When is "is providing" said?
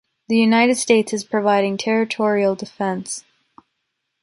1.13-1.77